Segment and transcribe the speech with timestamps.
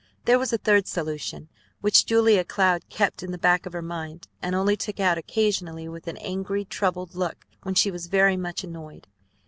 [0.25, 1.47] There was a third solution,
[1.81, 5.87] which Julia Cloud kept in the back of her mind and only took out occasionally
[5.87, 9.05] with an angry, troubled look when she was very much annoyed.